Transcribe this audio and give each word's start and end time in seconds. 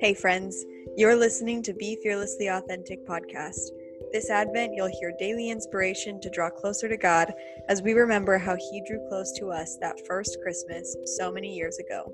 Hey, 0.00 0.14
friends, 0.14 0.64
you're 0.96 1.16
listening 1.16 1.60
to 1.64 1.72
Be 1.72 1.98
Fearlessly 2.00 2.46
Authentic 2.46 3.04
podcast. 3.04 3.70
This 4.12 4.30
Advent, 4.30 4.72
you'll 4.72 4.86
hear 5.00 5.12
daily 5.18 5.50
inspiration 5.50 6.20
to 6.20 6.30
draw 6.30 6.50
closer 6.50 6.88
to 6.88 6.96
God 6.96 7.34
as 7.68 7.82
we 7.82 7.94
remember 7.94 8.38
how 8.38 8.54
He 8.54 8.80
drew 8.86 9.04
close 9.08 9.32
to 9.40 9.50
us 9.50 9.76
that 9.80 10.06
first 10.06 10.38
Christmas 10.40 10.96
so 11.16 11.32
many 11.32 11.52
years 11.52 11.80
ago. 11.80 12.12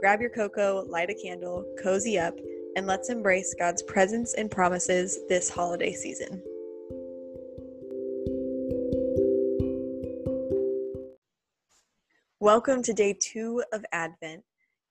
Grab 0.00 0.22
your 0.22 0.30
cocoa, 0.30 0.86
light 0.88 1.10
a 1.10 1.14
candle, 1.14 1.62
cozy 1.82 2.18
up, 2.18 2.38
and 2.74 2.86
let's 2.86 3.10
embrace 3.10 3.54
God's 3.58 3.82
presence 3.82 4.32
and 4.32 4.50
promises 4.50 5.18
this 5.28 5.50
holiday 5.50 5.92
season. 5.92 6.42
Welcome 12.40 12.82
to 12.84 12.94
day 12.94 13.14
two 13.20 13.62
of 13.74 13.84
Advent. 13.92 14.42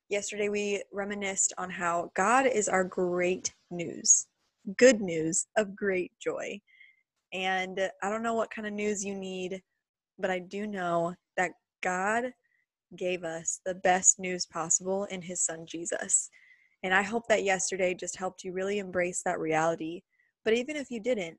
Yesterday, 0.09 0.49
we 0.49 0.84
reminisced 0.91 1.54
on 1.59 1.70
how 1.70 2.12
God 2.16 2.48
is 2.48 2.68
our 2.68 2.84
great 2.84 3.54
news, 3.70 4.26
good 4.77 5.02
news 5.02 5.45
of 5.55 5.76
great 5.76 6.12
joy. 6.20 6.59
And 7.32 7.80
I 8.02 8.09
don't 8.09 8.23
know 8.23 8.34
what 8.34 8.49
kind 8.49 8.68
of 8.68 8.73
news 8.73 9.05
you 9.05 9.13
need, 9.13 9.62
but 10.18 10.32
I 10.32 10.40
do 10.40 10.66
know 10.66 11.13
that 11.38 11.52
God 11.84 12.34
gave 12.95 13.23
us 13.23 13.62
the 13.68 13.76
best 13.76 14.18
news 14.18 14.48
possible 14.48 15.04
in 15.05 15.22
His 15.22 15.45
Son 15.45 15.68
Jesus. 15.68 16.32
And 16.82 16.91
I 16.91 17.04
hope 17.04 17.27
that 17.27 17.44
yesterday 17.44 17.94
just 17.94 18.18
helped 18.18 18.44
you 18.44 18.52
really 18.52 18.80
embrace 18.80 19.21
that 19.26 19.40
reality. 19.40 20.02
But 20.44 20.55
even 20.55 20.76
if 20.76 20.90
you 20.90 20.99
didn't, 20.99 21.38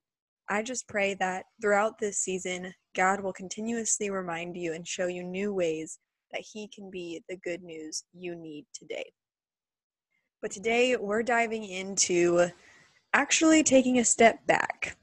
I 0.48 0.62
just 0.62 0.86
pray 0.86 1.14
that 1.14 1.46
throughout 1.60 1.98
this 1.98 2.18
season, 2.18 2.72
God 2.94 3.20
will 3.20 3.32
continuously 3.32 4.10
remind 4.10 4.56
you 4.56 4.74
and 4.74 4.86
show 4.86 5.08
you 5.08 5.24
new 5.24 5.52
ways 5.52 5.98
that 6.32 6.42
He 6.42 6.68
can 6.68 6.90
be 6.90 7.22
the 7.28 7.36
good 7.36 7.62
news 7.62 8.04
you 8.12 8.34
need 8.34 8.66
today. 8.72 9.12
But 10.42 10.50
today 10.50 10.96
we're 10.96 11.22
diving 11.22 11.64
into 11.64 12.48
actually 13.12 13.62
taking 13.62 13.98
a 13.98 14.04
step 14.04 14.46
back. 14.46 14.96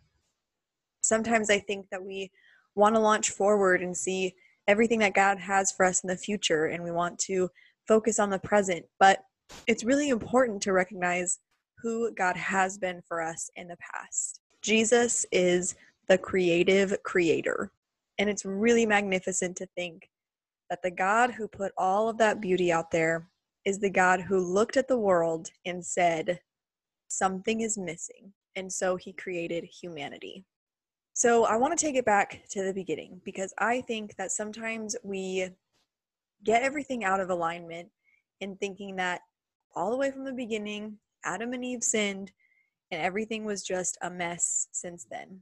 Sometimes 1.02 1.50
I 1.50 1.60
think 1.60 1.88
that 1.92 2.04
we 2.04 2.32
want 2.76 2.96
to 2.96 3.02
launch 3.02 3.30
forward 3.30 3.82
and 3.82 3.96
see 3.96 4.34
everything 4.68 5.00
that 5.00 5.14
God 5.14 5.38
has 5.40 5.72
for 5.72 5.86
us 5.86 6.04
in 6.04 6.08
the 6.08 6.18
future, 6.18 6.66
and 6.66 6.84
we 6.84 6.92
want 6.92 7.18
to 7.20 7.50
focus 7.88 8.20
on 8.20 8.30
the 8.30 8.40
present. 8.40 8.86
But 9.00 9.20
it's 9.68 9.84
really 9.84 10.10
important 10.10 10.62
to 10.64 10.73
recognize 10.73 11.40
who 11.78 12.12
God 12.14 12.36
has 12.36 12.78
been 12.78 13.02
for 13.08 13.22
us 13.22 13.50
in 13.56 13.68
the 13.68 13.78
past. 13.78 14.42
Jesus 14.62 15.26
is 15.32 15.76
the 16.08 16.18
creative 16.18 17.02
creator. 17.04 17.72
And 18.18 18.30
it's 18.30 18.46
really 18.46 18.86
magnificent 18.86 19.56
to 19.58 19.68
think 19.76 20.10
that 20.70 20.82
the 20.84 20.92
God 20.92 21.32
who 21.32 21.48
put 21.48 21.72
all 21.78 22.10
of 22.10 22.18
that 22.18 22.42
beauty 22.42 22.72
out 22.72 22.92
there 22.92 23.28
is 23.66 23.80
the 23.80 23.90
God 23.90 24.22
who 24.22 24.40
looked 24.40 24.78
at 24.78 24.88
the 24.88 24.98
world 24.98 25.50
and 25.66 25.86
said, 25.86 26.40
something 27.08 27.62
is 27.62 27.78
missing. 27.78 28.34
And 28.56 28.72
so 28.72 28.95
he 28.95 29.14
created 29.14 29.64
humanity. 29.64 30.45
So 31.14 31.45
I 31.45 31.56
want 31.58 31.78
to 31.78 31.86
take 31.86 31.95
it 31.95 32.06
back 32.06 32.44
to 32.52 32.64
the 32.64 32.73
beginning 32.73 33.22
because 33.23 33.54
I 33.58 33.82
think 33.82 34.16
that 34.18 34.32
sometimes 34.32 34.95
we 35.04 35.50
get 36.44 36.64
everything 36.64 37.04
out 37.04 37.20
of 37.20 37.30
alignment 37.30 37.90
in 38.42 38.56
thinking 38.58 38.95
that 38.98 39.22
all 39.76 39.90
the 39.90 39.98
way 39.98 40.12
from 40.12 40.26
the 40.26 40.34
beginning, 40.34 40.98
Adam 41.26 41.54
and 41.54 41.66
Eve 41.66 41.84
sinned 41.84 42.32
and 42.92 43.02
everything 43.02 43.45
was 43.45 43.64
just 43.64 43.98
a 44.02 44.10
mess 44.10 44.68
since 44.72 45.06
then. 45.10 45.42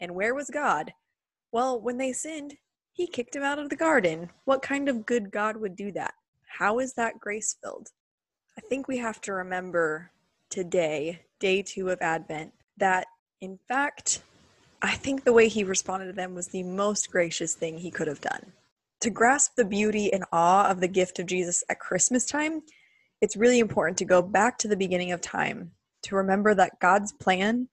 And 0.00 0.14
where 0.14 0.34
was 0.34 0.50
God? 0.50 0.92
Well, 1.52 1.80
when 1.80 1.98
they 1.98 2.12
sinned, 2.12 2.54
he 2.92 3.06
kicked 3.06 3.34
him 3.34 3.42
out 3.42 3.58
of 3.58 3.70
the 3.70 3.76
garden. 3.76 4.30
What 4.44 4.62
kind 4.62 4.88
of 4.88 5.06
good 5.06 5.30
God 5.30 5.56
would 5.56 5.76
do 5.76 5.90
that? 5.92 6.14
How 6.46 6.78
is 6.78 6.92
that 6.94 7.18
grace 7.18 7.56
filled? 7.62 7.88
I 8.56 8.60
think 8.60 8.86
we 8.86 8.98
have 8.98 9.20
to 9.22 9.32
remember 9.32 10.10
today, 10.50 11.20
day 11.40 11.62
two 11.62 11.88
of 11.88 12.00
Advent, 12.02 12.52
that 12.76 13.06
in 13.40 13.58
fact, 13.66 14.22
I 14.82 14.94
think 14.94 15.24
the 15.24 15.32
way 15.32 15.48
he 15.48 15.64
responded 15.64 16.06
to 16.06 16.12
them 16.12 16.34
was 16.34 16.48
the 16.48 16.62
most 16.62 17.10
gracious 17.10 17.54
thing 17.54 17.78
he 17.78 17.90
could 17.90 18.08
have 18.08 18.20
done. 18.20 18.52
To 19.00 19.10
grasp 19.10 19.54
the 19.56 19.64
beauty 19.64 20.12
and 20.12 20.24
awe 20.32 20.68
of 20.68 20.80
the 20.80 20.88
gift 20.88 21.18
of 21.18 21.26
Jesus 21.26 21.64
at 21.68 21.80
Christmas 21.80 22.26
time, 22.26 22.62
it's 23.20 23.36
really 23.36 23.58
important 23.58 23.96
to 23.98 24.04
go 24.04 24.20
back 24.20 24.58
to 24.58 24.68
the 24.68 24.76
beginning 24.76 25.12
of 25.12 25.20
time 25.20 25.72
to 26.02 26.16
remember 26.16 26.54
that 26.54 26.80
God's 26.80 27.12
plan 27.12 27.68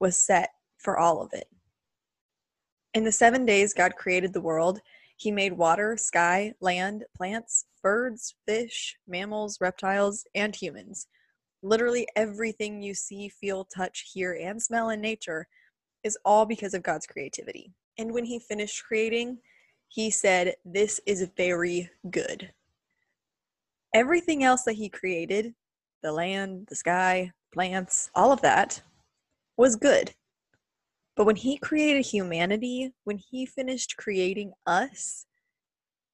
was 0.00 0.16
set 0.16 0.50
for 0.78 0.98
all 0.98 1.20
of 1.20 1.32
it. 1.32 1.48
In 2.94 3.04
the 3.04 3.12
seven 3.12 3.46
days 3.46 3.72
God 3.72 3.96
created 3.96 4.32
the 4.32 4.40
world, 4.40 4.80
he 5.16 5.30
made 5.30 5.52
water, 5.52 5.96
sky, 5.96 6.52
land, 6.60 7.04
plants, 7.16 7.64
birds, 7.82 8.34
fish, 8.46 8.96
mammals, 9.06 9.58
reptiles, 9.60 10.26
and 10.34 10.54
humans. 10.54 11.06
Literally 11.62 12.06
everything 12.16 12.82
you 12.82 12.92
see, 12.92 13.28
feel, 13.28 13.64
touch, 13.64 14.10
hear, 14.12 14.36
and 14.40 14.60
smell 14.60 14.90
in 14.90 15.00
nature 15.00 15.46
is 16.02 16.18
all 16.24 16.44
because 16.44 16.74
of 16.74 16.82
God's 16.82 17.06
creativity. 17.06 17.72
And 17.98 18.12
when 18.12 18.24
he 18.24 18.38
finished 18.38 18.84
creating, 18.84 19.38
he 19.88 20.10
said, 20.10 20.54
This 20.64 21.00
is 21.06 21.30
very 21.36 21.88
good. 22.10 22.52
Everything 23.94 24.42
else 24.42 24.64
that 24.64 24.72
he 24.74 24.88
created, 24.88 25.54
the 26.02 26.12
land, 26.12 26.66
the 26.68 26.76
sky, 26.76 27.32
plants, 27.54 28.10
all 28.14 28.32
of 28.32 28.40
that, 28.42 28.82
was 29.56 29.76
good. 29.76 30.12
But 31.22 31.26
when 31.26 31.36
he 31.36 31.56
created 31.56 32.04
humanity, 32.04 32.92
when 33.04 33.16
he 33.16 33.46
finished 33.46 33.96
creating 33.96 34.54
us, 34.66 35.24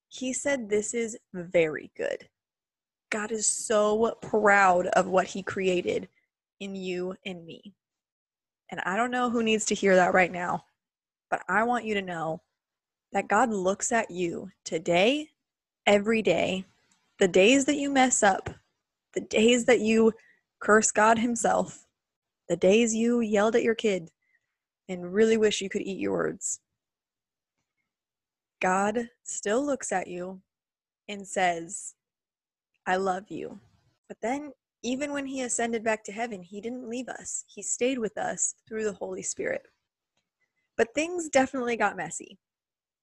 he 0.09 0.35
said, 0.35 0.69
This 0.69 0.93
is 0.93 1.17
very 1.33 1.91
good. 1.97 2.29
God 3.09 3.33
is 3.33 3.47
so 3.47 4.15
proud 4.21 4.89
of 4.89 5.07
what 5.07 5.27
he 5.27 5.43
created 5.43 6.11
in 6.61 6.75
you 6.75 7.15
and 7.25 7.47
me. 7.47 7.73
And 8.71 8.83
I 8.85 8.99
don't 8.99 9.11
know 9.11 9.31
who 9.31 9.43
needs 9.43 9.65
to 9.65 9.75
hear 9.75 9.97
that 9.97 10.13
right 10.13 10.31
now, 10.31 10.65
but 11.31 11.41
I 11.49 11.65
want 11.65 11.87
you 11.87 11.95
to 11.95 12.03
know 12.03 12.43
that 13.13 13.29
God 13.29 13.49
looks 13.49 13.93
at 13.93 14.11
you 14.11 14.51
today, 14.67 15.31
every 15.87 16.21
day, 16.21 16.67
the 17.19 17.29
days 17.29 17.65
that 17.65 17.77
you 17.77 17.89
mess 17.89 18.23
up, 18.23 18.51
the 19.15 19.23
days 19.23 19.65
that 19.65 19.81
you 19.81 20.13
curse 20.61 20.91
God 20.91 21.19
Himself, 21.19 21.87
the 22.51 22.57
days 22.57 22.95
you 22.95 23.21
yelled 23.21 23.57
at 23.57 23.63
your 23.63 23.75
kid, 23.75 24.11
and 24.89 25.13
really 25.13 25.37
wish 25.37 25.61
you 25.61 25.69
could 25.69 25.83
eat 25.83 25.99
your 25.99 26.13
words. 26.13 26.61
God 28.61 29.09
still 29.25 29.65
looks 29.65 29.93
at 29.93 30.09
you 30.09 30.41
and 31.09 31.27
says, 31.27 31.95
I 32.87 32.97
love 32.97 33.25
you. 33.29 33.61
But 34.09 34.19
then, 34.23 34.53
even 34.83 35.13
when 35.13 35.27
he 35.27 35.43
ascended 35.43 35.85
back 35.85 36.05
to 36.05 36.13
heaven, 36.13 36.43
he 36.43 36.61
didn't 36.61 36.89
leave 36.89 37.09
us, 37.09 37.45
he 37.47 37.63
stayed 37.63 37.99
with 37.99 38.17
us 38.17 38.55
through 38.67 38.85
the 38.85 38.93
Holy 38.93 39.23
Spirit. 39.23 39.63
But 40.77 40.95
things 40.95 41.29
definitely 41.29 41.77
got 41.77 41.97
messy. 41.97 42.39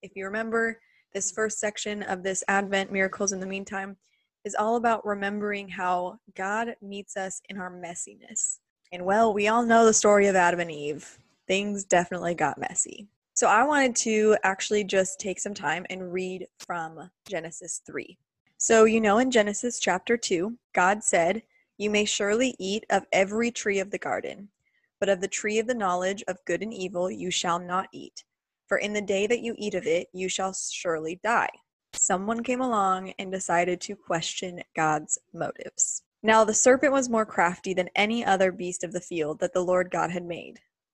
If 0.02 0.12
you 0.16 0.24
remember, 0.24 0.80
this 1.12 1.30
first 1.30 1.58
section 1.58 2.02
of 2.02 2.22
this 2.22 2.42
Advent 2.48 2.90
Miracles 2.90 3.32
in 3.32 3.40
the 3.40 3.46
Meantime 3.46 3.96
is 4.44 4.54
all 4.54 4.76
about 4.76 5.06
remembering 5.06 5.68
how 5.68 6.18
God 6.36 6.74
meets 6.80 7.16
us 7.16 7.40
in 7.48 7.58
our 7.58 7.70
messiness. 7.70 8.58
And 8.92 9.04
well, 9.04 9.32
we 9.34 9.48
all 9.48 9.64
know 9.64 9.84
the 9.84 9.92
story 9.92 10.26
of 10.26 10.36
Adam 10.36 10.60
and 10.60 10.70
Eve 10.70 11.18
things 11.46 11.84
definitely 11.84 12.34
got 12.34 12.58
messy. 12.58 13.08
So 13.34 13.48
I 13.48 13.64
wanted 13.64 13.94
to 13.96 14.36
actually 14.44 14.84
just 14.84 15.20
take 15.20 15.38
some 15.38 15.54
time 15.54 15.84
and 15.90 16.12
read 16.12 16.46
from 16.58 17.10
Genesis 17.28 17.82
3. 17.86 18.16
So, 18.56 18.84
you 18.84 19.00
know, 19.00 19.18
in 19.18 19.30
Genesis 19.30 19.78
chapter 19.78 20.16
2, 20.16 20.56
God 20.74 21.04
said, 21.04 21.42
You 21.76 21.90
may 21.90 22.06
surely 22.06 22.54
eat 22.58 22.86
of 22.88 23.04
every 23.12 23.50
tree 23.50 23.78
of 23.78 23.90
the 23.90 23.98
garden, 23.98 24.48
but 24.98 25.10
of 25.10 25.20
the 25.20 25.28
tree 25.28 25.58
of 25.58 25.66
the 25.66 25.74
knowledge 25.74 26.24
of 26.26 26.44
good 26.46 26.62
and 26.62 26.72
evil 26.72 27.10
you 27.10 27.30
shall 27.30 27.58
not 27.58 27.88
eat. 27.92 28.24
For 28.66 28.78
in 28.78 28.94
the 28.94 29.02
day 29.02 29.26
that 29.26 29.42
you 29.42 29.54
eat 29.58 29.74
of 29.74 29.86
it, 29.86 30.08
you 30.14 30.28
shall 30.28 30.54
surely 30.54 31.20
die. 31.22 31.50
Someone 31.92 32.42
came 32.42 32.60
along 32.60 33.12
and 33.18 33.30
decided 33.30 33.80
to 33.82 33.96
question 33.96 34.62
God's 34.74 35.18
motives. 35.32 36.02
Now 36.22 36.44
the 36.44 36.54
serpent 36.54 36.92
was 36.92 37.08
more 37.08 37.26
crafty 37.26 37.74
than 37.74 37.90
any 37.94 38.24
other 38.24 38.50
beast 38.50 38.82
of 38.82 38.92
the 38.92 39.00
field 39.00 39.38
that 39.40 39.52
the 39.52 39.64
Lord 39.64 39.90
God 39.90 40.10
had 40.10 40.24
made. 40.24 40.60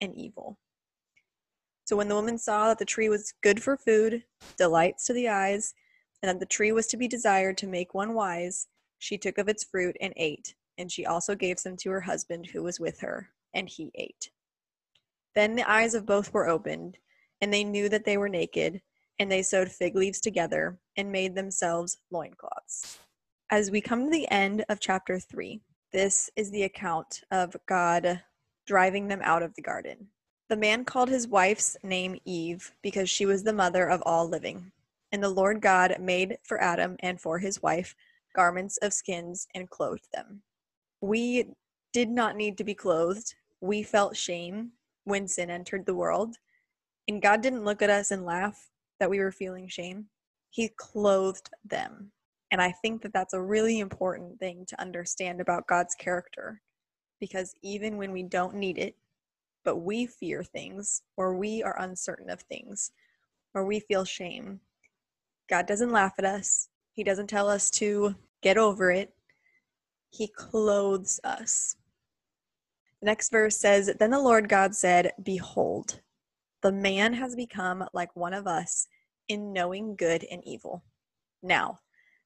and 0.00 0.14
evil. 0.14 0.58
So 1.84 1.96
when 1.96 2.08
the 2.08 2.14
woman 2.14 2.36
saw 2.38 2.68
that 2.68 2.78
the 2.78 2.84
tree 2.84 3.08
was 3.08 3.32
good 3.42 3.62
for 3.62 3.76
food, 3.76 4.24
delights 4.56 5.06
to 5.06 5.12
the 5.12 5.28
eyes, 5.28 5.74
and 6.22 6.28
that 6.28 6.40
the 6.40 6.46
tree 6.46 6.72
was 6.72 6.86
to 6.88 6.96
be 6.96 7.06
desired 7.06 7.56
to 7.58 7.66
make 7.66 7.94
one 7.94 8.14
wise, 8.14 8.66
she 8.98 9.16
took 9.16 9.38
of 9.38 9.48
its 9.48 9.64
fruit 9.64 9.96
and 10.00 10.12
ate, 10.16 10.54
and 10.78 10.90
she 10.90 11.06
also 11.06 11.34
gave 11.34 11.58
some 11.58 11.76
to 11.76 11.90
her 11.90 12.00
husband 12.00 12.46
who 12.46 12.62
was 12.62 12.80
with 12.80 13.00
her, 13.00 13.30
and 13.54 13.68
he 13.68 13.92
ate. 13.94 14.30
Then 15.34 15.54
the 15.54 15.70
eyes 15.70 15.94
of 15.94 16.06
both 16.06 16.32
were 16.32 16.48
opened, 16.48 16.98
and 17.40 17.52
they 17.52 17.62
knew 17.62 17.88
that 17.88 18.04
they 18.04 18.16
were 18.16 18.28
naked, 18.28 18.82
and 19.18 19.30
they 19.30 19.42
sewed 19.42 19.70
fig 19.70 19.94
leaves 19.94 20.20
together 20.20 20.78
and 20.96 21.12
made 21.12 21.34
themselves 21.34 21.98
loincloths. 22.10 22.98
As 23.50 23.70
we 23.70 23.80
come 23.80 24.04
to 24.04 24.10
the 24.10 24.28
end 24.30 24.64
of 24.68 24.80
chapter 24.80 25.20
3, 25.20 25.60
this 25.92 26.30
is 26.34 26.50
the 26.50 26.64
account 26.64 27.22
of 27.30 27.54
God 27.66 28.22
driving 28.66 29.08
them 29.08 29.20
out 29.22 29.42
of 29.42 29.54
the 29.54 29.62
garden. 29.62 30.08
The 30.48 30.56
man 30.56 30.84
called 30.84 31.08
his 31.08 31.26
wife's 31.26 31.76
name 31.82 32.18
Eve 32.24 32.72
because 32.82 33.10
she 33.10 33.26
was 33.26 33.42
the 33.42 33.52
mother 33.52 33.88
of 33.88 34.02
all 34.06 34.28
living. 34.28 34.70
And 35.12 35.22
the 35.22 35.28
Lord 35.28 35.60
God 35.60 35.96
made 36.00 36.38
for 36.44 36.60
Adam 36.62 36.96
and 37.00 37.20
for 37.20 37.38
his 37.38 37.62
wife 37.62 37.94
garments 38.34 38.76
of 38.78 38.92
skins 38.92 39.48
and 39.54 39.70
clothed 39.70 40.06
them. 40.12 40.42
We 41.00 41.46
did 41.92 42.10
not 42.10 42.36
need 42.36 42.58
to 42.58 42.64
be 42.64 42.74
clothed. 42.74 43.34
We 43.60 43.82
felt 43.82 44.16
shame 44.16 44.72
when 45.04 45.26
sin 45.26 45.50
entered 45.50 45.86
the 45.86 45.94
world. 45.94 46.36
And 47.08 47.22
God 47.22 47.40
didn't 47.40 47.64
look 47.64 47.82
at 47.82 47.90
us 47.90 48.10
and 48.10 48.26
laugh 48.26 48.68
that 49.00 49.10
we 49.10 49.18
were 49.18 49.32
feeling 49.32 49.68
shame. 49.68 50.06
He 50.50 50.70
clothed 50.76 51.50
them. 51.64 52.12
And 52.50 52.60
I 52.60 52.72
think 52.72 53.02
that 53.02 53.12
that's 53.12 53.34
a 53.34 53.42
really 53.42 53.80
important 53.80 54.38
thing 54.38 54.64
to 54.68 54.80
understand 54.80 55.40
about 55.40 55.66
God's 55.66 55.94
character 55.94 56.60
because 57.20 57.54
even 57.62 57.96
when 57.96 58.12
we 58.12 58.22
don't 58.22 58.54
need 58.54 58.78
it, 58.78 58.96
but 59.64 59.78
we 59.78 60.06
fear 60.06 60.44
things 60.44 61.02
or 61.16 61.36
we 61.36 61.62
are 61.62 61.80
uncertain 61.80 62.30
of 62.30 62.40
things 62.42 62.92
or 63.54 63.64
we 63.64 63.80
feel 63.80 64.04
shame, 64.04 64.60
God 65.48 65.66
doesn't 65.66 65.92
laugh 65.92 66.14
at 66.18 66.24
us. 66.24 66.68
He 66.92 67.04
doesn't 67.04 67.28
tell 67.28 67.48
us 67.48 67.70
to 67.72 68.14
get 68.42 68.58
over 68.58 68.90
it. 68.90 69.14
He 70.10 70.28
clothes 70.28 71.20
us. 71.24 71.76
The 73.00 73.06
next 73.06 73.30
verse 73.30 73.56
says, 73.56 73.92
Then 73.98 74.10
the 74.10 74.20
Lord 74.20 74.48
God 74.48 74.74
said, 74.74 75.12
Behold, 75.22 76.00
the 76.62 76.72
man 76.72 77.12
has 77.14 77.36
become 77.36 77.84
like 77.92 78.14
one 78.16 78.32
of 78.32 78.46
us 78.46 78.88
in 79.28 79.52
knowing 79.52 79.96
good 79.96 80.24
and 80.30 80.42
evil. 80.46 80.82
Now, 81.42 81.80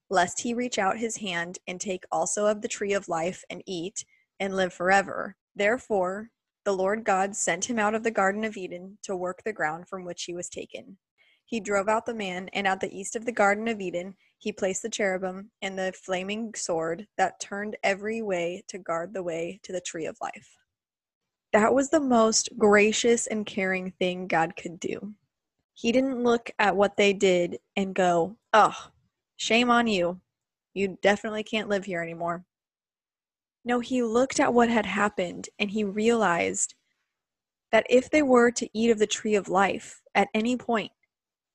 lest 0.09 0.41
he 0.41 0.55
reach 0.55 0.79
out 0.79 0.99
his 0.99 1.17
hand 1.19 1.59
and 1.67 1.81
take 1.81 2.05
also 2.13 2.47
of 2.47 2.63
the 2.63 2.69
tree 2.69 2.93
of 2.93 3.09
life 3.09 3.45
and 3.51 3.63
eat 3.67 4.05
and 4.41 4.57
live 4.57 4.73
forever. 4.73 5.37
Therefore, 5.55 6.31
the 6.65 6.73
Lord 6.73 7.05
God 7.05 7.37
sent 7.37 7.71
him 7.71 7.79
out 7.79 7.95
of 7.95 8.03
the 8.03 8.11
Garden 8.11 8.45
of 8.45 8.57
Eden 8.57 8.99
to 9.05 9.15
work 9.15 9.43
the 9.45 9.53
ground 9.53 9.89
from 9.89 10.05
which 10.05 10.25
he 10.25 10.35
was 10.35 10.49
taken. 10.49 10.97
He 11.45 11.61
drove 11.61 11.89
out 11.89 12.07
the 12.07 12.15
man, 12.15 12.49
and 12.53 12.67
at 12.67 12.81
the 12.81 12.97
east 12.97 13.17
of 13.17 13.25
the 13.25 13.33
Garden 13.33 13.69
of 13.69 13.81
Eden, 13.81 14.15
he 14.39 14.53
placed 14.53 14.83
the 14.83 14.89
cherubim 14.89 15.51
and 15.63 15.79
the 15.79 15.93
flaming 16.05 16.55
sword 16.55 17.07
that 17.19 17.41
turned 17.41 17.77
every 17.83 18.23
way 18.23 18.63
to 18.69 18.79
guard 18.79 19.13
the 19.13 19.23
way 19.23 19.61
to 19.65 19.73
the 19.73 19.81
tree 19.81 20.07
of 20.07 20.17
life. 20.21 20.49
That 21.53 21.75
was 21.75 21.91
the 21.91 22.01
most 22.01 22.51
gracious 22.57 23.27
and 23.27 23.45
caring 23.45 23.91
thing 23.99 24.29
God 24.29 24.55
could 24.57 24.79
do. 24.79 25.15
He 25.75 25.93
didn't 25.93 26.23
look 26.23 26.51
at 26.59 26.77
what 26.77 26.97
they 26.97 27.13
did 27.13 27.59
and 27.77 27.95
go, 27.95 28.37
oh, 28.53 28.77
shame 29.37 29.71
on 29.71 29.87
you. 29.87 30.21
You 30.75 30.99
definitely 31.03 31.43
can't 31.43 31.69
live 31.69 31.85
here 31.85 32.03
anymore. 32.03 32.45
No, 33.65 33.81
he 33.81 34.03
looked 34.03 34.41
at 34.41 34.55
what 34.55 34.69
had 34.69 34.87
happened 34.87 35.49
and 35.59 35.71
he 35.71 35.85
realized 35.85 36.75
that 37.73 37.87
if 37.89 38.11
they 38.11 38.23
were 38.23 38.51
to 38.51 38.69
eat 38.73 38.91
of 38.91 38.99
the 38.99 39.07
tree 39.07 39.35
of 39.35 39.49
life 39.49 40.03
at 40.15 40.29
any 40.35 40.57
point 40.57 40.93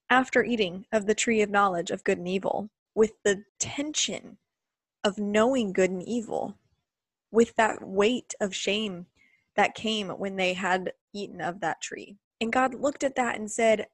after 0.10 0.44
eating 0.44 0.86
of 0.92 1.08
the 1.08 1.16
tree 1.16 1.42
of 1.42 1.50
knowledge 1.50 1.92
of 1.92 2.04
good 2.04 2.20
and 2.20 2.28
evil, 2.28 2.70
with 2.94 3.14
the 3.24 3.44
tension 3.60 4.38
of 5.04 5.18
knowing 5.18 5.74
good 5.74 5.90
and 5.90 6.04
evil, 6.04 6.56
with 7.32 7.56
that 7.56 7.86
weight 7.86 8.34
of 8.40 8.56
shame 8.56 9.08
that 9.56 9.76
came 9.76 10.10
when 10.10 10.36
they 10.36 10.54
had 10.54 10.94
eaten 11.14 11.42
of 11.42 11.60
that 11.60 11.82
tree. 11.82 12.18
And 12.40 12.54
God 12.54 12.76
looked 12.76 13.04
at 13.04 13.16
that 13.16 13.38
and 13.38 13.50
said, 13.50 13.88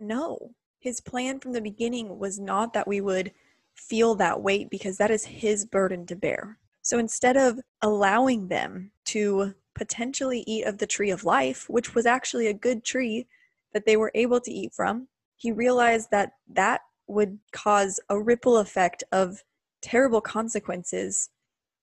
No, 0.00 0.54
his 0.78 1.00
plan 1.00 1.40
from 1.40 1.52
the 1.52 1.60
beginning 1.60 2.18
was 2.18 2.38
not 2.38 2.72
that 2.74 2.88
we 2.88 3.00
would 3.00 3.32
feel 3.74 4.14
that 4.16 4.42
weight 4.42 4.68
because 4.68 4.98
that 4.98 5.10
is 5.10 5.24
his 5.24 5.64
burden 5.64 6.06
to 6.06 6.16
bear. 6.16 6.58
So 6.82 6.98
instead 6.98 7.36
of 7.36 7.60
allowing 7.80 8.48
them 8.48 8.90
to 9.06 9.54
potentially 9.74 10.44
eat 10.46 10.64
of 10.64 10.78
the 10.78 10.86
tree 10.86 11.10
of 11.10 11.24
life, 11.24 11.68
which 11.68 11.94
was 11.94 12.06
actually 12.06 12.48
a 12.48 12.54
good 12.54 12.84
tree 12.84 13.26
that 13.72 13.86
they 13.86 13.96
were 13.96 14.12
able 14.14 14.40
to 14.40 14.52
eat 14.52 14.74
from, 14.74 15.08
he 15.36 15.52
realized 15.52 16.10
that 16.10 16.32
that 16.48 16.82
would 17.06 17.38
cause 17.52 17.98
a 18.08 18.20
ripple 18.20 18.58
effect 18.58 19.02
of 19.12 19.42
terrible 19.80 20.20
consequences. 20.20 21.30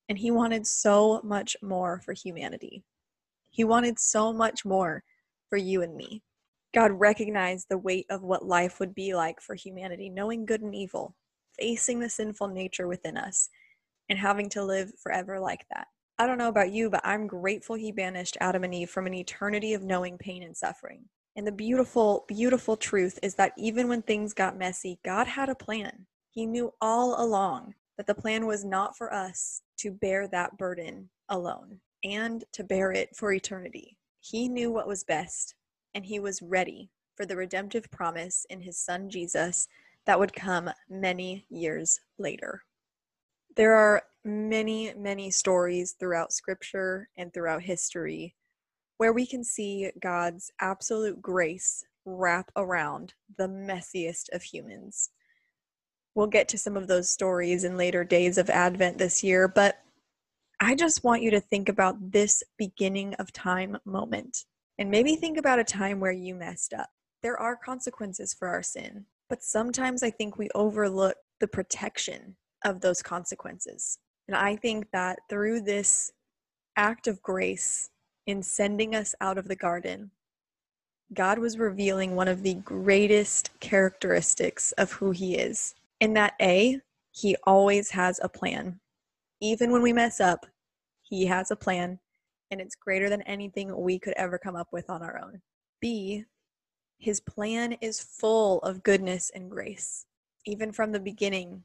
And 0.07 0.17
he 0.17 0.31
wanted 0.31 0.67
so 0.67 1.21
much 1.23 1.55
more 1.61 2.01
for 2.03 2.13
humanity. 2.13 2.83
He 3.49 3.63
wanted 3.63 3.99
so 3.99 4.31
much 4.31 4.65
more 4.65 5.03
for 5.49 5.57
you 5.57 5.81
and 5.81 5.95
me. 5.95 6.23
God 6.73 6.91
recognized 6.91 7.67
the 7.69 7.77
weight 7.77 8.05
of 8.09 8.21
what 8.21 8.45
life 8.45 8.79
would 8.79 8.93
be 8.93 9.15
like 9.15 9.41
for 9.41 9.55
humanity, 9.55 10.09
knowing 10.09 10.45
good 10.45 10.61
and 10.61 10.75
evil, 10.75 11.15
facing 11.57 11.99
the 11.99 12.09
sinful 12.09 12.47
nature 12.47 12.87
within 12.87 13.17
us, 13.17 13.49
and 14.09 14.19
having 14.19 14.49
to 14.49 14.63
live 14.63 14.91
forever 15.01 15.39
like 15.39 15.65
that. 15.71 15.87
I 16.17 16.27
don't 16.27 16.37
know 16.37 16.49
about 16.49 16.71
you, 16.71 16.89
but 16.89 17.01
I'm 17.05 17.27
grateful 17.27 17.75
he 17.75 17.91
banished 17.91 18.37
Adam 18.41 18.63
and 18.63 18.73
Eve 18.73 18.89
from 18.89 19.07
an 19.07 19.13
eternity 19.13 19.73
of 19.73 19.83
knowing 19.83 20.17
pain 20.17 20.43
and 20.43 20.55
suffering. 20.55 21.05
And 21.35 21.47
the 21.47 21.51
beautiful, 21.51 22.25
beautiful 22.27 22.75
truth 22.75 23.17
is 23.23 23.35
that 23.35 23.53
even 23.57 23.87
when 23.87 24.01
things 24.01 24.33
got 24.33 24.57
messy, 24.57 24.99
God 25.05 25.27
had 25.27 25.47
a 25.47 25.55
plan. 25.55 26.05
He 26.31 26.45
knew 26.45 26.73
all 26.81 27.23
along 27.23 27.75
that 27.97 28.07
the 28.07 28.15
plan 28.15 28.45
was 28.45 28.65
not 28.65 28.97
for 28.97 29.13
us 29.13 29.61
to 29.77 29.91
bear 29.91 30.27
that 30.27 30.57
burden 30.57 31.09
alone 31.29 31.79
and 32.03 32.43
to 32.53 32.63
bear 32.63 32.91
it 32.91 33.15
for 33.15 33.31
eternity. 33.31 33.97
He 34.19 34.49
knew 34.49 34.71
what 34.71 34.87
was 34.87 35.03
best, 35.03 35.55
and 35.93 36.05
he 36.05 36.19
was 36.19 36.41
ready 36.41 36.91
for 37.15 37.25
the 37.25 37.35
redemptive 37.35 37.89
promise 37.91 38.45
in 38.49 38.61
his 38.61 38.77
son 38.77 39.09
Jesus 39.09 39.67
that 40.05 40.19
would 40.19 40.33
come 40.33 40.69
many 40.89 41.45
years 41.49 41.99
later. 42.17 42.63
There 43.59 43.75
are 43.75 44.03
many, 44.23 44.93
many 44.95 45.29
stories 45.31 45.91
throughout 45.99 46.31
scripture 46.31 47.09
and 47.17 47.33
throughout 47.33 47.61
history 47.61 48.33
where 48.95 49.11
we 49.11 49.25
can 49.25 49.43
see 49.43 49.91
God's 50.01 50.49
absolute 50.61 51.21
grace 51.21 51.83
wrap 52.05 52.51
around 52.55 53.15
the 53.37 53.49
messiest 53.49 54.29
of 54.31 54.43
humans. 54.43 55.09
We'll 56.15 56.27
get 56.27 56.47
to 56.47 56.57
some 56.57 56.77
of 56.77 56.87
those 56.87 57.09
stories 57.09 57.65
in 57.65 57.75
later 57.75 58.05
days 58.05 58.37
of 58.37 58.49
Advent 58.49 58.97
this 58.97 59.25
year, 59.25 59.49
but 59.49 59.79
I 60.61 60.73
just 60.73 61.03
want 61.03 61.21
you 61.21 61.31
to 61.31 61.41
think 61.41 61.67
about 61.67 62.13
this 62.13 62.41
beginning 62.57 63.13
of 63.15 63.33
time 63.33 63.77
moment 63.83 64.45
and 64.77 64.89
maybe 64.89 65.17
think 65.17 65.37
about 65.37 65.59
a 65.59 65.65
time 65.65 65.99
where 65.99 66.13
you 66.13 66.33
messed 66.33 66.73
up. 66.73 66.91
There 67.23 67.37
are 67.37 67.57
consequences 67.57 68.33
for 68.33 68.47
our 68.47 68.63
sin, 68.63 69.07
but 69.27 69.43
sometimes 69.43 70.01
I 70.01 70.11
think 70.11 70.37
we 70.37 70.47
overlook 70.55 71.17
the 71.41 71.47
protection 71.49 72.37
of 72.63 72.81
those 72.81 73.01
consequences. 73.01 73.99
And 74.27 74.35
I 74.35 74.55
think 74.55 74.87
that 74.91 75.19
through 75.29 75.61
this 75.61 76.11
act 76.75 77.07
of 77.07 77.21
grace 77.21 77.89
in 78.27 78.43
sending 78.43 78.95
us 78.95 79.15
out 79.21 79.37
of 79.37 79.47
the 79.47 79.55
garden, 79.55 80.11
God 81.13 81.39
was 81.39 81.57
revealing 81.57 82.15
one 82.15 82.27
of 82.27 82.43
the 82.43 82.53
greatest 82.55 83.49
characteristics 83.59 84.71
of 84.73 84.91
who 84.91 85.11
He 85.11 85.35
is. 85.35 85.73
In 85.99 86.13
that, 86.13 86.33
A, 86.39 86.79
He 87.11 87.35
always 87.45 87.89
has 87.89 88.19
a 88.21 88.29
plan. 88.29 88.79
Even 89.41 89.71
when 89.71 89.81
we 89.81 89.93
mess 89.93 90.19
up, 90.19 90.45
He 91.01 91.25
has 91.25 91.49
a 91.49 91.55
plan, 91.55 91.99
and 92.51 92.61
it's 92.61 92.75
greater 92.75 93.09
than 93.09 93.23
anything 93.23 93.75
we 93.75 93.97
could 93.97 94.13
ever 94.17 94.37
come 94.37 94.55
up 94.55 94.67
with 94.71 94.89
on 94.89 95.01
our 95.01 95.19
own. 95.19 95.41
B, 95.81 96.25
His 96.99 97.19
plan 97.19 97.73
is 97.81 97.99
full 97.99 98.59
of 98.59 98.83
goodness 98.83 99.31
and 99.33 99.49
grace. 99.49 100.05
Even 100.45 100.71
from 100.71 100.91
the 100.91 100.99
beginning, 100.99 101.63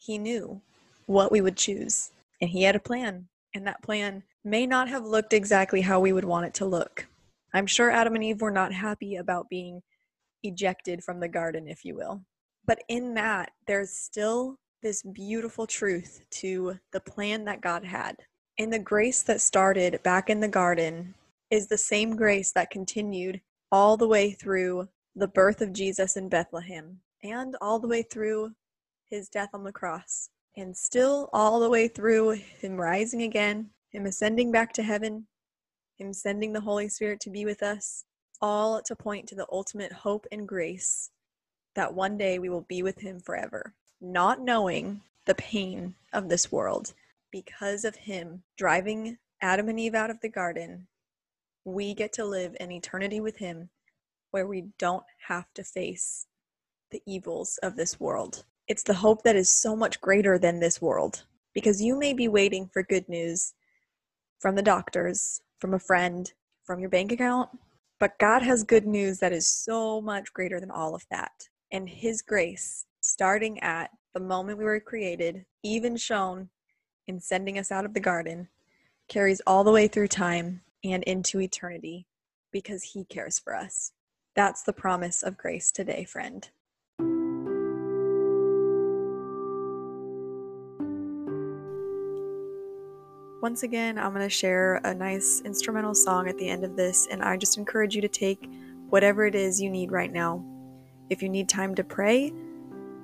he 0.00 0.18
knew 0.18 0.60
what 1.06 1.30
we 1.30 1.40
would 1.40 1.56
choose, 1.56 2.10
and 2.40 2.50
he 2.50 2.62
had 2.62 2.74
a 2.74 2.80
plan. 2.80 3.28
And 3.54 3.66
that 3.66 3.82
plan 3.82 4.22
may 4.44 4.66
not 4.66 4.88
have 4.88 5.04
looked 5.04 5.32
exactly 5.32 5.82
how 5.82 6.00
we 6.00 6.12
would 6.12 6.24
want 6.24 6.46
it 6.46 6.54
to 6.54 6.64
look. 6.64 7.06
I'm 7.52 7.66
sure 7.66 7.90
Adam 7.90 8.14
and 8.14 8.24
Eve 8.24 8.40
were 8.40 8.50
not 8.50 8.72
happy 8.72 9.16
about 9.16 9.50
being 9.50 9.82
ejected 10.42 11.04
from 11.04 11.20
the 11.20 11.28
garden, 11.28 11.68
if 11.68 11.84
you 11.84 11.94
will. 11.94 12.22
But 12.66 12.82
in 12.88 13.14
that, 13.14 13.50
there's 13.66 13.90
still 13.90 14.56
this 14.82 15.02
beautiful 15.02 15.66
truth 15.66 16.24
to 16.30 16.78
the 16.92 17.00
plan 17.00 17.44
that 17.44 17.60
God 17.60 17.84
had. 17.84 18.16
And 18.58 18.72
the 18.72 18.78
grace 18.78 19.22
that 19.22 19.40
started 19.40 20.02
back 20.02 20.30
in 20.30 20.40
the 20.40 20.48
garden 20.48 21.14
is 21.50 21.66
the 21.66 21.78
same 21.78 22.16
grace 22.16 22.52
that 22.52 22.70
continued 22.70 23.40
all 23.72 23.96
the 23.96 24.08
way 24.08 24.32
through 24.32 24.88
the 25.16 25.28
birth 25.28 25.60
of 25.60 25.72
Jesus 25.72 26.16
in 26.16 26.28
Bethlehem 26.28 27.00
and 27.22 27.56
all 27.60 27.78
the 27.78 27.88
way 27.88 28.02
through 28.02 28.52
his 29.10 29.28
death 29.28 29.50
on 29.52 29.64
the 29.64 29.72
cross. 29.72 30.30
And 30.56 30.76
still, 30.76 31.28
all 31.32 31.60
the 31.60 31.68
way 31.68 31.88
through 31.88 32.30
him 32.30 32.76
rising 32.76 33.22
again, 33.22 33.70
him 33.90 34.06
ascending 34.06 34.52
back 34.52 34.72
to 34.74 34.82
heaven, 34.82 35.26
him 35.96 36.12
sending 36.12 36.52
the 36.52 36.60
Holy 36.60 36.88
Spirit 36.88 37.20
to 37.20 37.30
be 37.30 37.44
with 37.44 37.62
us, 37.62 38.04
all 38.40 38.80
to 38.82 38.96
point 38.96 39.28
to 39.28 39.34
the 39.34 39.46
ultimate 39.52 39.92
hope 39.92 40.26
and 40.32 40.48
grace 40.48 41.10
that 41.74 41.94
one 41.94 42.16
day 42.16 42.38
we 42.38 42.48
will 42.48 42.62
be 42.62 42.82
with 42.82 42.98
him 42.98 43.20
forever, 43.20 43.74
not 44.00 44.40
knowing 44.40 45.02
the 45.26 45.34
pain 45.34 45.94
of 46.12 46.28
this 46.28 46.50
world, 46.50 46.94
because 47.30 47.84
of 47.84 47.94
Him 47.94 48.42
driving 48.56 49.18
Adam 49.40 49.68
and 49.68 49.78
Eve 49.78 49.94
out 49.94 50.10
of 50.10 50.20
the 50.20 50.28
garden, 50.28 50.86
we 51.64 51.94
get 51.94 52.12
to 52.14 52.24
live 52.24 52.56
an 52.60 52.72
eternity 52.72 53.20
with 53.20 53.36
Him 53.36 53.70
where 54.30 54.46
we 54.46 54.64
don't 54.78 55.04
have 55.28 55.52
to 55.54 55.64
face 55.64 56.26
the 56.90 57.02
evils 57.06 57.58
of 57.62 57.76
this 57.76 58.00
world. 58.00 58.44
It's 58.70 58.84
the 58.84 58.94
hope 58.94 59.24
that 59.24 59.34
is 59.34 59.50
so 59.50 59.74
much 59.74 60.00
greater 60.00 60.38
than 60.38 60.60
this 60.60 60.80
world 60.80 61.24
because 61.54 61.82
you 61.82 61.98
may 61.98 62.12
be 62.12 62.28
waiting 62.28 62.70
for 62.72 62.84
good 62.84 63.08
news 63.08 63.52
from 64.38 64.54
the 64.54 64.62
doctors, 64.62 65.42
from 65.58 65.74
a 65.74 65.78
friend, 65.80 66.32
from 66.62 66.78
your 66.78 66.88
bank 66.88 67.10
account, 67.10 67.48
but 67.98 68.16
God 68.20 68.42
has 68.42 68.62
good 68.62 68.86
news 68.86 69.18
that 69.18 69.32
is 69.32 69.48
so 69.48 70.00
much 70.00 70.32
greater 70.32 70.60
than 70.60 70.70
all 70.70 70.94
of 70.94 71.04
that. 71.10 71.48
And 71.72 71.88
His 71.88 72.22
grace, 72.22 72.86
starting 73.00 73.58
at 73.58 73.90
the 74.14 74.20
moment 74.20 74.58
we 74.58 74.64
were 74.64 74.78
created, 74.78 75.44
even 75.64 75.96
shown 75.96 76.48
in 77.08 77.18
sending 77.18 77.58
us 77.58 77.72
out 77.72 77.84
of 77.84 77.92
the 77.92 77.98
garden, 77.98 78.50
carries 79.08 79.42
all 79.48 79.64
the 79.64 79.72
way 79.72 79.88
through 79.88 80.06
time 80.06 80.60
and 80.84 81.02
into 81.02 81.40
eternity 81.40 82.06
because 82.52 82.84
He 82.84 83.04
cares 83.04 83.36
for 83.36 83.52
us. 83.52 83.90
That's 84.36 84.62
the 84.62 84.72
promise 84.72 85.24
of 85.24 85.36
grace 85.36 85.72
today, 85.72 86.04
friend. 86.04 86.48
Once 93.40 93.62
again, 93.62 93.98
I'm 93.98 94.12
going 94.12 94.26
to 94.26 94.28
share 94.28 94.82
a 94.84 94.94
nice 94.94 95.40
instrumental 95.46 95.94
song 95.94 96.28
at 96.28 96.36
the 96.36 96.46
end 96.46 96.62
of 96.62 96.76
this, 96.76 97.06
and 97.10 97.22
I 97.22 97.38
just 97.38 97.56
encourage 97.56 97.94
you 97.94 98.02
to 98.02 98.08
take 98.08 98.46
whatever 98.90 99.24
it 99.24 99.34
is 99.34 99.58
you 99.58 99.70
need 99.70 99.90
right 99.90 100.12
now. 100.12 100.44
If 101.08 101.22
you 101.22 101.30
need 101.30 101.48
time 101.48 101.74
to 101.76 101.84
pray, 101.84 102.34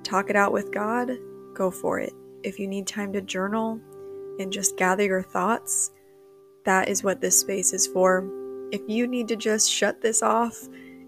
talk 0.03 0.29
it 0.29 0.35
out 0.35 0.53
with 0.53 0.71
God, 0.71 1.09
go 1.55 1.71
for 1.71 1.99
it. 1.99 2.13
If 2.43 2.59
you 2.59 2.67
need 2.67 2.85
time 2.85 3.11
to 3.13 3.21
journal 3.21 3.81
and 4.37 4.53
just 4.53 4.77
gather 4.77 5.03
your 5.03 5.23
thoughts, 5.23 5.89
that 6.65 6.87
is 6.87 7.03
what 7.03 7.19
this 7.19 7.39
space 7.39 7.73
is 7.73 7.87
for. 7.87 8.23
If 8.71 8.81
you 8.87 9.07
need 9.07 9.27
to 9.29 9.35
just 9.35 9.71
shut 9.71 10.01
this 10.01 10.21
off, 10.21 10.55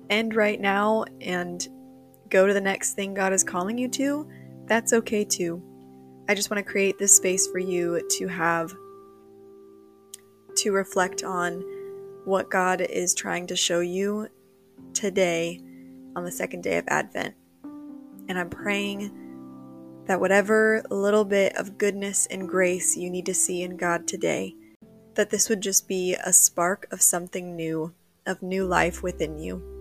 end 0.09 0.35
right 0.35 0.59
now, 0.59 1.05
and 1.21 1.67
go 2.29 2.47
to 2.47 2.53
the 2.53 2.61
next 2.61 2.93
thing 2.93 3.13
God 3.13 3.31
is 3.31 3.43
calling 3.43 3.77
you 3.77 3.89
to, 3.89 4.27
that's 4.65 4.91
okay 4.91 5.23
too. 5.23 5.61
I 6.27 6.33
just 6.33 6.49
want 6.49 6.65
to 6.65 6.71
create 6.71 6.97
this 6.97 7.15
space 7.15 7.45
for 7.45 7.59
you 7.59 8.01
to 8.17 8.27
have 8.27 8.73
to 10.57 10.71
reflect 10.71 11.23
on 11.23 11.63
what 12.25 12.49
God 12.49 12.81
is 12.81 13.13
trying 13.13 13.47
to 13.47 13.55
show 13.55 13.79
you 13.79 14.27
today 14.93 15.61
on 16.15 16.25
the 16.25 16.31
second 16.31 16.63
day 16.63 16.77
of 16.77 16.85
Advent. 16.87 17.35
And 18.27 18.37
I'm 18.37 18.49
praying 18.49 19.11
that 20.05 20.19
whatever 20.19 20.83
little 20.89 21.25
bit 21.25 21.55
of 21.55 21.77
goodness 21.77 22.25
and 22.27 22.49
grace 22.49 22.97
you 22.97 23.09
need 23.09 23.25
to 23.27 23.33
see 23.33 23.63
in 23.63 23.77
God 23.77 24.07
today, 24.07 24.55
that 25.15 25.29
this 25.29 25.49
would 25.49 25.61
just 25.61 25.87
be 25.87 26.15
a 26.15 26.33
spark 26.33 26.87
of 26.91 27.01
something 27.01 27.55
new, 27.55 27.93
of 28.25 28.41
new 28.41 28.65
life 28.65 29.03
within 29.03 29.37
you. 29.37 29.78